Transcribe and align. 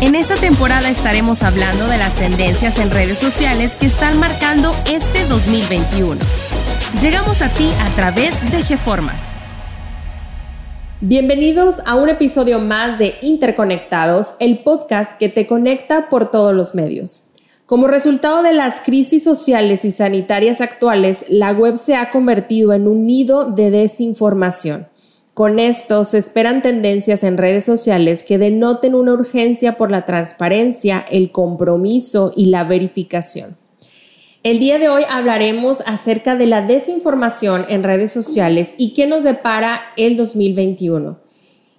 En 0.00 0.14
esta 0.14 0.36
temporada 0.36 0.88
estaremos 0.90 1.42
hablando 1.42 1.88
de 1.88 1.98
las 1.98 2.14
tendencias 2.14 2.78
en 2.78 2.88
redes 2.92 3.18
sociales 3.18 3.74
que 3.74 3.86
están 3.86 4.16
marcando 4.20 4.70
este 4.88 5.24
2021. 5.26 6.20
Llegamos 7.02 7.42
a 7.42 7.48
ti 7.48 7.68
a 7.80 7.88
través 7.96 8.40
de 8.52 8.62
GeFormas. 8.62 9.32
Bienvenidos 11.00 11.80
a 11.84 11.96
un 11.96 12.08
episodio 12.08 12.60
más 12.60 12.96
de 13.00 13.14
Interconectados, 13.22 14.34
el 14.38 14.60
podcast 14.60 15.18
que 15.18 15.28
te 15.28 15.48
conecta 15.48 16.08
por 16.08 16.30
todos 16.30 16.54
los 16.54 16.76
medios. 16.76 17.30
Como 17.66 17.88
resultado 17.88 18.44
de 18.44 18.52
las 18.52 18.78
crisis 18.78 19.24
sociales 19.24 19.84
y 19.84 19.90
sanitarias 19.90 20.60
actuales, 20.60 21.26
la 21.28 21.50
web 21.50 21.76
se 21.76 21.96
ha 21.96 22.12
convertido 22.12 22.72
en 22.72 22.86
un 22.86 23.04
nido 23.04 23.50
de 23.50 23.72
desinformación. 23.72 24.86
Con 25.38 25.60
esto 25.60 26.02
se 26.02 26.18
esperan 26.18 26.62
tendencias 26.62 27.22
en 27.22 27.38
redes 27.38 27.64
sociales 27.64 28.24
que 28.24 28.38
denoten 28.38 28.96
una 28.96 29.12
urgencia 29.12 29.76
por 29.76 29.88
la 29.88 30.04
transparencia, 30.04 31.06
el 31.08 31.30
compromiso 31.30 32.32
y 32.34 32.46
la 32.46 32.64
verificación. 32.64 33.56
El 34.42 34.58
día 34.58 34.80
de 34.80 34.88
hoy 34.88 35.04
hablaremos 35.08 35.84
acerca 35.86 36.34
de 36.34 36.46
la 36.46 36.62
desinformación 36.62 37.66
en 37.68 37.84
redes 37.84 38.10
sociales 38.10 38.74
y 38.78 38.94
qué 38.94 39.06
nos 39.06 39.22
depara 39.22 39.80
el 39.96 40.16
2021. 40.16 41.20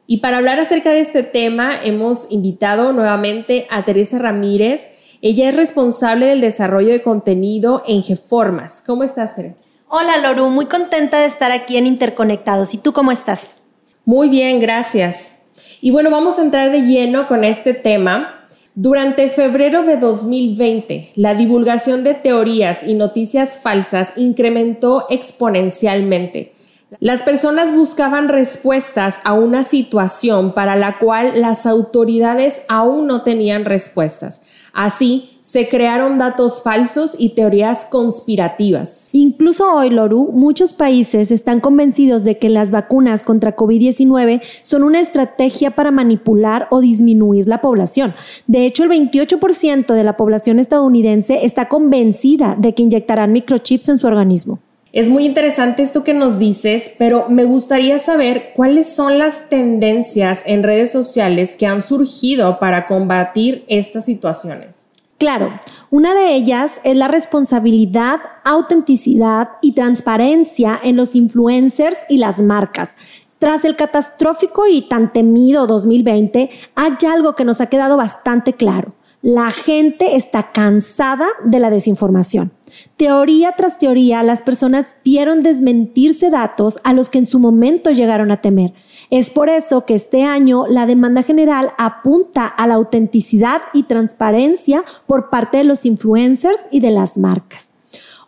Y 0.08 0.20
para 0.20 0.38
hablar 0.38 0.62
acerca 0.62 0.92
de 0.92 1.02
este 1.02 1.24
tema 1.24 1.74
hemos 1.84 2.32
invitado 2.32 2.94
nuevamente 2.94 3.68
a 3.70 3.84
Teresa 3.84 4.20
Ramírez. 4.20 4.90
Ella 5.22 5.50
es 5.50 5.58
responsable 5.58 6.28
del 6.28 6.40
desarrollo 6.40 6.94
de 6.94 7.02
contenido 7.02 7.84
en 7.86 8.04
GeFormas. 8.04 8.82
¿Cómo 8.82 9.04
estás, 9.04 9.36
Teresa? 9.36 9.69
Hola 9.92 10.18
Loru, 10.18 10.52
muy 10.52 10.68
contenta 10.68 11.22
de 11.22 11.26
estar 11.26 11.52
aquí 11.52 11.76
en 11.76 11.88
Interconectados. 11.88 12.76
¿Y 12.76 12.78
tú 12.78 12.94
cómo 12.94 13.12
estás? 13.12 13.58
Muy 14.06 14.30
bien, 14.30 14.60
gracias. 14.60 15.48
Y 15.82 15.90
bueno, 15.90 16.12
vamos 16.12 16.38
a 16.38 16.44
entrar 16.44 16.72
de 16.72 16.84
lleno 16.84 17.28
con 17.28 17.44
este 17.44 17.74
tema. 17.74 18.46
Durante 18.76 19.30
febrero 19.30 19.82
de 19.82 19.98
2020, 19.98 21.14
la 21.16 21.34
divulgación 21.34 22.04
de 22.04 22.14
teorías 22.14 22.84
y 22.84 22.94
noticias 22.94 23.62
falsas 23.64 24.14
incrementó 24.16 25.08
exponencialmente. 25.10 26.54
Las 27.00 27.22
personas 27.22 27.74
buscaban 27.74 28.30
respuestas 28.30 29.20
a 29.24 29.34
una 29.34 29.62
situación 29.62 30.54
para 30.54 30.76
la 30.76 30.98
cual 30.98 31.40
las 31.40 31.68
autoridades 31.68 32.64
aún 32.68 33.06
no 33.06 33.22
tenían 33.22 33.66
respuestas. 33.66 34.42
Así, 34.74 35.38
se 35.42 35.68
crearon 35.68 36.18
datos 36.18 36.64
falsos 36.64 37.16
y 37.18 37.30
teorías 37.30 37.86
conspirativas. 37.86 39.10
Incluso 39.12 39.72
hoy, 39.72 39.92
Loru, 39.92 40.32
muchos 40.32 40.74
países 40.74 41.32
están 41.32 41.60
convencidos 41.60 42.24
de 42.24 42.38
que 42.38 42.50
las 42.50 42.72
vacunas 42.72 43.24
contra 43.24 43.56
COVID-19 43.56 44.42
son 44.64 44.84
una 44.84 45.00
estrategia 45.00 45.72
para 45.72 45.92
manipular 45.92 46.68
o 46.72 46.82
disminuir 46.82 47.48
la 47.48 47.62
población. 47.62 48.16
De 48.48 48.66
hecho, 48.66 48.84
el 48.84 48.90
28% 48.90 49.94
de 49.94 50.04
la 50.04 50.18
población 50.18 50.60
estadounidense 50.60 51.46
está 51.46 51.68
convencida 51.68 52.56
de 52.58 52.74
que 52.74 52.84
inyectarán 52.84 53.32
microchips 53.32 53.90
en 53.90 54.00
su 54.00 54.08
organismo. 54.08 54.60
Es 54.92 55.10
muy 55.10 55.26
interesante 55.26 55.84
esto 55.84 56.04
que 56.04 56.16
nos 56.16 56.40
dices, 56.40 56.92
pero 56.98 57.30
me 57.30 57.44
gustaría 57.44 58.00
saber 58.00 58.54
cuáles 58.56 58.90
son 58.90 59.20
las 59.20 59.48
tendencias 59.48 60.42
en 60.48 60.64
redes 60.64 60.92
sociales 60.92 61.56
que 61.56 61.68
han 61.68 61.82
surgido 61.82 62.58
para 62.58 62.88
combatir 62.88 63.66
estas 63.68 64.06
situaciones. 64.06 64.90
Claro, 65.20 65.60
una 65.92 66.16
de 66.16 66.34
ellas 66.34 66.80
es 66.84 66.96
la 66.96 67.08
responsabilidad, 67.08 68.20
autenticidad 68.44 69.50
y 69.62 69.74
transparencia 69.74 70.80
en 70.82 70.96
los 70.96 71.14
influencers 71.16 71.98
y 72.08 72.18
las 72.18 72.40
marcas. 72.40 72.92
Tras 73.38 73.66
el 73.66 73.76
catastrófico 73.76 74.66
y 74.66 74.82
tan 74.82 75.14
temido 75.14 75.68
2020, 75.68 76.50
hay 76.74 76.94
algo 77.08 77.36
que 77.36 77.46
nos 77.46 77.62
ha 77.62 77.68
quedado 77.68 77.96
bastante 77.96 78.54
claro. 78.54 78.94
La 79.22 79.52
gente 79.52 80.16
está 80.16 80.54
cansada 80.54 81.28
de 81.44 81.60
la 81.60 81.70
desinformación. 81.70 82.54
Teoría 82.96 83.52
tras 83.52 83.78
teoría, 83.78 84.24
las 84.24 84.42
personas 84.42 84.86
vieron 85.04 85.44
desmentirse 85.44 86.30
datos 86.30 86.80
a 86.86 86.94
los 86.94 87.10
que 87.10 87.18
en 87.18 87.26
su 87.26 87.38
momento 87.38 87.92
llegaron 87.92 88.32
a 88.32 88.40
temer. 88.40 88.74
Es 89.10 89.30
por 89.30 89.50
eso 89.50 89.86
que 89.86 89.96
este 89.96 90.24
año 90.24 90.68
la 90.68 90.86
demanda 90.86 91.24
general 91.24 91.72
apunta 91.78 92.46
a 92.46 92.66
la 92.66 92.76
autenticidad 92.76 93.62
y 93.74 93.84
transparencia 93.84 94.86
por 95.06 95.30
parte 95.30 95.58
de 95.58 95.66
los 95.66 95.86
influencers 95.86 96.60
y 96.72 96.80
de 96.80 96.92
las 96.92 97.18
marcas. 97.18 97.70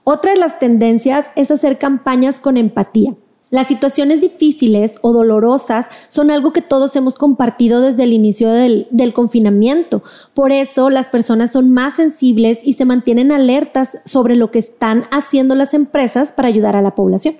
Otra 0.03 0.31
de 0.31 0.40
las 0.40 0.59
tendencias 0.59 1.28
es 1.38 1.51
hacer 1.51 1.78
campañas 1.78 2.41
con 2.41 2.57
empatía. 2.57 3.16
Las 3.51 3.67
situaciones 3.67 4.22
difíciles 4.22 4.94
o 5.01 5.12
dolorosas 5.12 5.88
son 6.07 6.31
algo 6.31 6.53
que 6.53 6.62
todos 6.62 6.95
hemos 6.95 7.16
compartido 7.16 7.81
desde 7.81 8.03
el 8.03 8.13
inicio 8.13 8.50
del, 8.50 8.88
confinamiento. 9.13 10.03
Por 10.34 10.53
eso 10.53 10.89
las 10.89 11.07
personas 11.07 11.51
son 11.51 11.69
más 11.69 11.95
sensibles 11.95 12.59
y 12.63 12.73
se 12.73 12.85
mantienen 12.85 13.29
alertas 13.34 13.97
sobre 14.06 14.38
lo 14.38 14.51
que 14.51 14.59
están 14.59 15.03
haciendo 15.12 15.53
las 15.56 15.73
empresas 15.73 16.31
para 16.31 16.47
ayudar 16.47 16.78
a 16.78 16.81
la 16.81 16.95
población. 16.95 17.35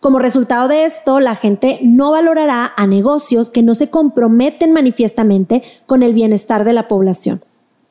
Como 0.00 0.18
resultado 0.18 0.66
de 0.66 0.86
esto, 0.86 1.20
la 1.20 1.36
gente 1.36 1.78
no 1.82 2.10
valorará 2.10 2.72
a 2.76 2.88
negocios 2.88 3.52
que 3.52 3.62
no 3.62 3.76
se 3.76 3.90
comprometen 3.90 4.72
manifiestamente 4.72 5.62
con 5.86 6.02
el 6.02 6.14
bienestar 6.14 6.64
de 6.64 6.72
la 6.72 6.88
población. 6.88 7.44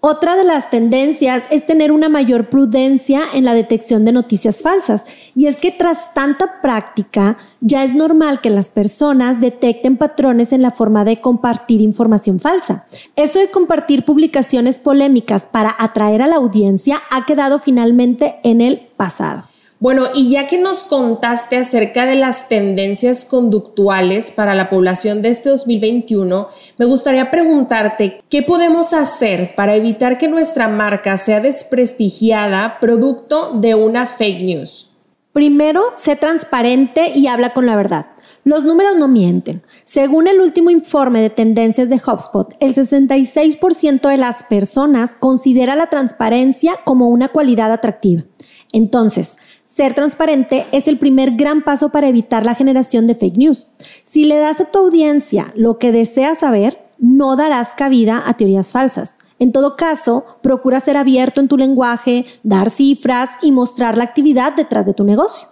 Otra 0.06 0.36
de 0.36 0.44
las 0.44 0.70
tendencias 0.70 1.46
es 1.50 1.66
tener 1.66 1.94
una 1.94 2.10
mayor 2.10 2.50
prudencia 2.50 3.24
en 3.34 3.46
la 3.46 3.54
detección 3.54 4.04
de 4.04 4.12
noticias 4.12 4.62
falsas. 4.62 5.06
Y 5.34 5.46
es 5.46 5.56
que 5.56 5.72
tras 5.72 6.14
tanta 6.14 6.60
práctica, 6.62 7.38
ya 7.62 7.86
es 7.86 7.96
normal 7.96 8.42
que 8.42 8.50
las 8.50 8.70
personas 8.70 9.40
detecten 9.40 9.96
patrones 9.96 10.52
en 10.52 10.62
la 10.62 10.72
forma 10.72 11.06
de 11.06 11.22
compartir 11.22 11.80
información 11.80 12.42
falsa. 12.42 12.86
Eso 13.16 13.40
de 13.40 13.50
compartir 13.50 14.04
publicaciones 14.04 14.78
polémicas 14.78 15.44
para 15.44 15.74
atraer 15.80 16.22
a 16.22 16.28
la 16.28 16.36
audiencia 16.36 17.02
ha 17.10 17.26
quedado 17.26 17.58
finalmente 17.58 18.42
en 18.44 18.60
el 18.60 18.82
pasado. 18.98 19.53
Bueno, 19.84 20.06
y 20.16 20.30
ya 20.30 20.48
que 20.48 20.58
nos 20.58 20.86
contaste 20.86 21.58
acerca 21.58 22.06
de 22.06 22.16
las 22.16 22.48
tendencias 22.48 23.26
conductuales 23.26 24.32
para 24.32 24.56
la 24.56 24.70
población 24.70 25.22
de 25.22 25.28
este 25.28 25.50
2021, 25.50 26.48
me 26.78 26.86
gustaría 26.86 27.30
preguntarte, 27.30 28.24
¿qué 28.30 28.44
podemos 28.44 28.94
hacer 28.94 29.56
para 29.56 29.76
evitar 29.76 30.18
que 30.18 30.30
nuestra 30.30 30.70
marca 30.70 31.18
sea 31.18 31.42
desprestigiada 31.42 32.80
producto 32.80 33.52
de 33.56 33.76
una 33.76 34.08
fake 34.08 34.44
news? 34.44 34.90
Primero, 35.34 35.84
sé 35.96 36.16
transparente 36.16 37.12
y 37.14 37.28
habla 37.28 37.54
con 37.54 37.66
la 37.66 37.76
verdad. 37.76 38.06
Los 38.46 38.64
números 38.64 38.96
no 38.96 39.10
mienten. 39.10 39.64
Según 39.84 40.28
el 40.28 40.40
último 40.40 40.70
informe 40.70 41.22
de 41.22 41.30
tendencias 41.30 41.90
de 41.90 41.96
HubSpot, 41.96 42.56
el 42.62 42.74
66% 42.74 44.08
de 44.08 44.18
las 44.18 44.44
personas 44.44 45.16
considera 45.20 45.76
la 45.76 45.90
transparencia 45.90 46.76
como 46.86 47.10
una 47.10 47.28
cualidad 47.28 47.74
atractiva. 47.74 48.24
Entonces, 48.72 49.38
ser 49.76 49.94
transparente 49.94 50.68
es 50.72 50.88
el 50.88 51.00
primer 51.00 51.32
gran 51.32 51.64
paso 51.64 51.90
para 51.90 52.08
evitar 52.08 52.46
la 52.46 52.54
generación 52.54 53.08
de 53.08 53.16
fake 53.16 53.38
news. 53.38 53.68
Si 54.04 54.26
le 54.26 54.38
das 54.38 54.62
a 54.62 54.66
tu 54.66 54.80
audiencia 54.80 55.52
lo 55.56 55.80
que 55.80 55.92
desea 55.92 56.36
saber, 56.36 56.80
no 57.00 57.36
darás 57.36 57.74
cabida 57.74 58.22
a 58.26 58.36
teorías 58.36 58.72
falsas. 58.72 59.16
En 59.40 59.52
todo 59.52 59.76
caso, 59.76 60.26
procura 60.42 60.80
ser 60.80 60.96
abierto 60.96 61.42
en 61.42 61.48
tu 61.48 61.58
lenguaje, 61.58 62.26
dar 62.44 62.70
cifras 62.70 63.32
y 63.42 63.52
mostrar 63.52 63.98
la 63.98 64.04
actividad 64.04 64.54
detrás 64.54 64.86
de 64.86 64.94
tu 64.94 65.04
negocio. 65.04 65.48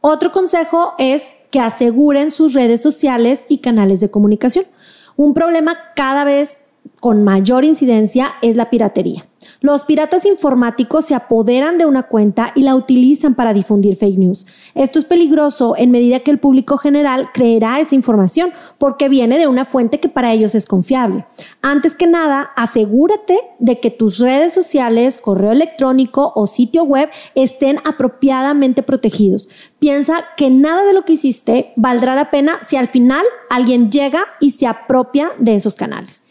Otro 0.00 0.32
consejo 0.32 0.94
es 0.98 1.22
que 1.50 1.60
aseguren 1.60 2.32
sus 2.32 2.54
redes 2.54 2.82
sociales 2.82 3.46
y 3.48 3.58
canales 3.58 4.00
de 4.00 4.10
comunicación. 4.10 4.64
Un 5.16 5.32
problema 5.32 5.78
cada 5.94 6.24
vez 6.24 6.58
con 7.00 7.22
mayor 7.22 7.64
incidencia 7.64 8.34
es 8.42 8.56
la 8.56 8.68
piratería. 8.68 9.26
Los 9.64 9.84
piratas 9.84 10.26
informáticos 10.26 11.06
se 11.06 11.14
apoderan 11.14 11.78
de 11.78 11.86
una 11.86 12.02
cuenta 12.02 12.52
y 12.54 12.64
la 12.64 12.74
utilizan 12.74 13.34
para 13.34 13.54
difundir 13.54 13.96
fake 13.96 14.18
news. 14.18 14.44
Esto 14.74 14.98
es 14.98 15.06
peligroso 15.06 15.74
en 15.78 15.90
medida 15.90 16.20
que 16.20 16.30
el 16.30 16.38
público 16.38 16.76
general 16.76 17.30
creerá 17.32 17.80
esa 17.80 17.94
información 17.94 18.52
porque 18.76 19.08
viene 19.08 19.38
de 19.38 19.46
una 19.46 19.64
fuente 19.64 20.00
que 20.00 20.10
para 20.10 20.34
ellos 20.34 20.54
es 20.54 20.66
confiable. 20.66 21.24
Antes 21.62 21.94
que 21.94 22.06
nada, 22.06 22.50
asegúrate 22.56 23.38
de 23.58 23.80
que 23.80 23.90
tus 23.90 24.18
redes 24.18 24.52
sociales, 24.52 25.18
correo 25.18 25.52
electrónico 25.52 26.34
o 26.36 26.46
sitio 26.46 26.84
web 26.84 27.08
estén 27.34 27.78
apropiadamente 27.86 28.82
protegidos. 28.82 29.48
Piensa 29.78 30.26
que 30.36 30.50
nada 30.50 30.84
de 30.84 30.92
lo 30.92 31.06
que 31.06 31.14
hiciste 31.14 31.72
valdrá 31.76 32.14
la 32.14 32.30
pena 32.30 32.60
si 32.68 32.76
al 32.76 32.88
final 32.88 33.24
alguien 33.48 33.90
llega 33.90 34.24
y 34.40 34.50
se 34.50 34.66
apropia 34.66 35.30
de 35.38 35.54
esos 35.54 35.74
canales. 35.74 36.26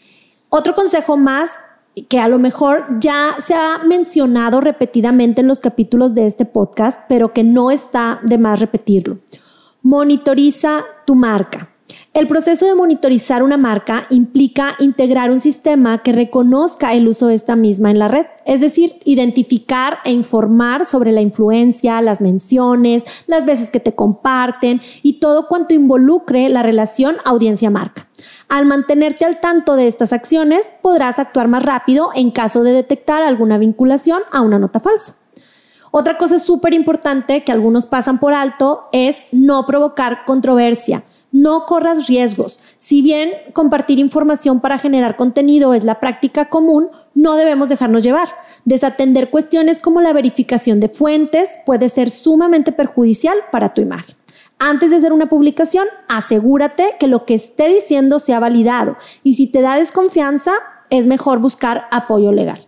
Otro 0.50 0.76
consejo 0.76 1.16
más 1.16 1.50
que 2.08 2.18
a 2.18 2.28
lo 2.28 2.38
mejor 2.38 2.86
ya 3.00 3.36
se 3.44 3.54
ha 3.54 3.78
mencionado 3.84 4.60
repetidamente 4.60 5.40
en 5.40 5.46
los 5.46 5.60
capítulos 5.60 6.14
de 6.14 6.26
este 6.26 6.44
podcast, 6.44 6.98
pero 7.08 7.32
que 7.32 7.44
no 7.44 7.70
está 7.70 8.20
de 8.22 8.38
más 8.38 8.60
repetirlo. 8.60 9.18
Monitoriza 9.82 10.84
tu 11.06 11.14
marca. 11.14 11.73
El 12.14 12.28
proceso 12.28 12.64
de 12.66 12.76
monitorizar 12.76 13.42
una 13.42 13.56
marca 13.56 14.06
implica 14.08 14.76
integrar 14.78 15.32
un 15.32 15.40
sistema 15.40 15.98
que 15.98 16.12
reconozca 16.12 16.92
el 16.92 17.08
uso 17.08 17.26
de 17.26 17.34
esta 17.34 17.56
misma 17.56 17.90
en 17.90 17.98
la 17.98 18.06
red, 18.06 18.26
es 18.46 18.60
decir, 18.60 19.00
identificar 19.04 19.98
e 20.04 20.12
informar 20.12 20.86
sobre 20.86 21.10
la 21.10 21.22
influencia, 21.22 22.00
las 22.02 22.20
menciones, 22.20 23.02
las 23.26 23.44
veces 23.44 23.72
que 23.72 23.80
te 23.80 23.96
comparten 23.96 24.80
y 25.02 25.14
todo 25.14 25.48
cuanto 25.48 25.74
involucre 25.74 26.48
la 26.50 26.62
relación 26.62 27.16
audiencia-marca. 27.24 28.06
Al 28.48 28.64
mantenerte 28.64 29.24
al 29.24 29.40
tanto 29.40 29.74
de 29.74 29.88
estas 29.88 30.12
acciones, 30.12 30.62
podrás 30.82 31.18
actuar 31.18 31.48
más 31.48 31.64
rápido 31.64 32.10
en 32.14 32.30
caso 32.30 32.62
de 32.62 32.74
detectar 32.74 33.24
alguna 33.24 33.58
vinculación 33.58 34.22
a 34.30 34.40
una 34.40 34.60
nota 34.60 34.78
falsa. 34.78 35.16
Otra 35.96 36.18
cosa 36.18 36.40
súper 36.40 36.74
importante 36.74 37.44
que 37.44 37.52
algunos 37.52 37.86
pasan 37.86 38.18
por 38.18 38.34
alto 38.34 38.82
es 38.90 39.14
no 39.30 39.64
provocar 39.64 40.24
controversia. 40.26 41.04
No 41.30 41.66
corras 41.66 42.08
riesgos. 42.08 42.58
Si 42.78 43.00
bien 43.00 43.30
compartir 43.52 44.00
información 44.00 44.58
para 44.58 44.78
generar 44.78 45.16
contenido 45.16 45.72
es 45.72 45.84
la 45.84 46.00
práctica 46.00 46.48
común, 46.48 46.88
no 47.14 47.36
debemos 47.36 47.68
dejarnos 47.68 48.02
llevar. 48.02 48.26
Desatender 48.64 49.30
cuestiones 49.30 49.78
como 49.78 50.00
la 50.00 50.12
verificación 50.12 50.80
de 50.80 50.88
fuentes 50.88 51.48
puede 51.64 51.88
ser 51.88 52.10
sumamente 52.10 52.72
perjudicial 52.72 53.36
para 53.52 53.72
tu 53.72 53.80
imagen. 53.80 54.16
Antes 54.58 54.90
de 54.90 54.96
hacer 54.96 55.12
una 55.12 55.28
publicación, 55.28 55.86
asegúrate 56.08 56.96
que 56.98 57.06
lo 57.06 57.24
que 57.24 57.34
esté 57.34 57.68
diciendo 57.68 58.18
sea 58.18 58.40
validado 58.40 58.96
y 59.22 59.34
si 59.34 59.46
te 59.46 59.60
da 59.60 59.76
desconfianza, 59.76 60.54
es 60.90 61.06
mejor 61.06 61.38
buscar 61.38 61.86
apoyo 61.92 62.32
legal. 62.32 62.66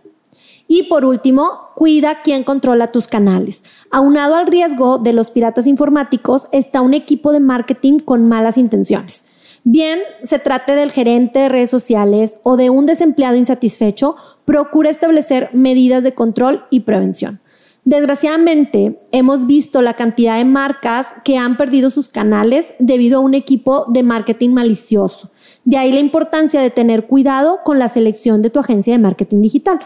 Y 0.67 0.83
por 0.83 1.05
último, 1.05 1.69
cuida 1.75 2.21
quién 2.23 2.43
controla 2.43 2.91
tus 2.91 3.07
canales. 3.07 3.63
Aunado 3.89 4.35
al 4.35 4.47
riesgo 4.47 4.97
de 4.97 5.13
los 5.13 5.31
piratas 5.31 5.65
informáticos 5.67 6.47
está 6.51 6.81
un 6.81 6.93
equipo 6.93 7.31
de 7.31 7.39
marketing 7.39 7.99
con 7.99 8.27
malas 8.27 8.57
intenciones. 8.57 9.25
Bien 9.63 9.99
se 10.23 10.39
trate 10.39 10.75
del 10.75 10.91
gerente 10.91 11.39
de 11.39 11.49
redes 11.49 11.69
sociales 11.69 12.39
o 12.43 12.55
de 12.55 12.69
un 12.69 12.85
desempleado 12.85 13.35
insatisfecho, 13.35 14.15
procura 14.45 14.89
establecer 14.89 15.49
medidas 15.53 16.03
de 16.03 16.13
control 16.13 16.65
y 16.69 16.81
prevención. 16.81 17.41
Desgraciadamente, 17.83 18.99
hemos 19.13 19.47
visto 19.47 19.81
la 19.81 19.93
cantidad 19.93 20.37
de 20.37 20.43
marcas 20.43 21.07
que 21.23 21.37
han 21.37 21.55
perdido 21.55 21.89
sus 21.89 22.09
canales 22.09 22.73
debido 22.79 23.19
a 23.19 23.21
un 23.21 23.33
equipo 23.33 23.85
de 23.87 24.03
marketing 24.03 24.49
malicioso. 24.49 25.31
De 25.63 25.77
ahí 25.77 25.93
la 25.93 26.01
importancia 26.01 26.61
de 26.61 26.69
tener 26.69 27.07
cuidado 27.07 27.59
con 27.63 27.79
la 27.79 27.87
selección 27.87 28.41
de 28.41 28.49
tu 28.49 28.59
agencia 28.59 28.91
de 28.91 28.99
marketing 28.99 29.41
digital. 29.41 29.79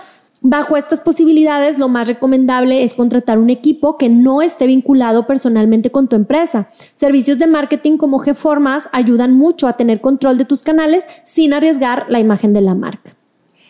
Bajo 0.43 0.75
estas 0.75 1.01
posibilidades, 1.01 1.77
lo 1.77 1.87
más 1.87 2.07
recomendable 2.07 2.83
es 2.83 2.95
contratar 2.95 3.37
un 3.37 3.51
equipo 3.51 3.99
que 3.99 4.09
no 4.09 4.41
esté 4.41 4.65
vinculado 4.65 5.27
personalmente 5.27 5.91
con 5.91 6.07
tu 6.07 6.15
empresa. 6.15 6.67
Servicios 6.95 7.37
de 7.37 7.45
marketing 7.45 7.97
como 7.97 8.17
GFormas 8.17 8.89
ayudan 8.91 9.33
mucho 9.35 9.67
a 9.67 9.73
tener 9.73 10.01
control 10.01 10.39
de 10.39 10.45
tus 10.45 10.63
canales 10.63 11.03
sin 11.25 11.53
arriesgar 11.53 12.07
la 12.09 12.19
imagen 12.19 12.53
de 12.53 12.61
la 12.61 12.73
marca. 12.73 13.11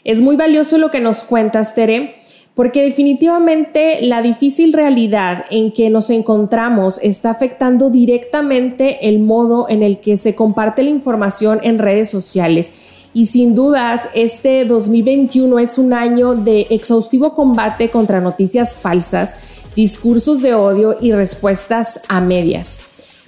Es 0.06 0.22
muy 0.22 0.38
valioso 0.38 0.78
lo 0.78 0.92
que 0.92 1.02
nos 1.02 1.24
cuentas, 1.24 1.76
Tere, 1.76 2.16
porque 2.56 2.84
definitivamente 2.84 4.00
la 4.04 4.22
difícil 4.22 4.72
realidad 4.72 5.44
en 5.50 5.74
que 5.74 5.90
nos 5.90 6.10
encontramos 6.10 7.00
está 7.04 7.32
afectando 7.32 7.90
directamente 7.90 9.10
el 9.10 9.20
modo 9.20 9.68
en 9.68 9.84
el 9.84 10.00
que 10.00 10.16
se 10.16 10.36
comparte 10.36 10.84
la 10.84 10.90
información 10.90 11.60
en 11.64 11.80
redes 11.80 12.10
sociales 12.10 13.01
y 13.14 13.26
sin 13.26 13.56
dudas, 13.56 14.10
este 14.14 14.64
2021 14.64 15.60
es 15.60 15.78
un 15.78 15.94
año 15.94 16.34
de 16.34 16.68
exhaustivo 16.70 17.36
combate 17.36 17.90
contra 17.90 18.22
noticias 18.22 18.78
falsas, 18.78 19.36
discursos 19.76 20.42
de 20.42 20.54
odio 20.54 20.96
y 21.02 21.12
respuestas 21.12 22.02
a 22.08 22.22
medias. 22.22 22.82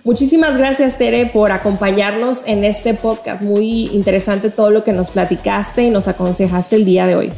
Muchísimas 0.06 0.57
gracias, 0.57 0.97
Tere, 0.97 1.25
por 1.25 1.51
acompañarnos 1.51 2.44
en 2.45 2.63
este 2.63 2.94
podcast. 2.94 3.41
Muy 3.41 3.88
interesante 3.88 4.50
todo 4.50 4.69
lo 4.69 4.83
que 4.83 4.91
nos 4.91 5.12
platicaste 5.12 5.83
y 5.83 5.89
nos 5.89 6.07
aconsejaste 6.07 6.77
el 6.77 6.86
día 6.86 7.06
de 7.06 7.15
hoy. 7.15 7.31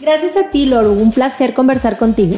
Gracias 0.00 0.36
a 0.36 0.50
ti, 0.50 0.66
Loru. 0.66 0.92
Un 0.92 1.12
placer 1.12 1.54
conversar 1.54 1.96
contigo. 1.96 2.36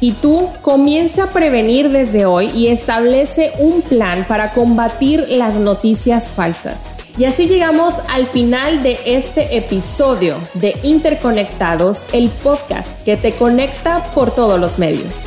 Y 0.00 0.12
tú 0.12 0.48
comienza 0.60 1.24
a 1.24 1.32
prevenir 1.32 1.90
desde 1.90 2.26
hoy 2.26 2.50
y 2.50 2.68
establece 2.68 3.52
un 3.58 3.80
plan 3.80 4.26
para 4.28 4.52
combatir 4.52 5.24
las 5.28 5.56
noticias 5.56 6.32
falsas. 6.32 6.88
Y 7.18 7.24
así 7.24 7.48
llegamos 7.48 7.94
al 8.10 8.26
final 8.26 8.82
de 8.82 8.98
este 9.06 9.56
episodio 9.56 10.36
de 10.52 10.76
Interconectados, 10.82 12.04
el 12.12 12.28
podcast 12.28 13.02
que 13.04 13.16
te 13.16 13.32
conecta 13.32 14.02
por 14.12 14.34
todos 14.34 14.60
los 14.60 14.78
medios. 14.78 15.26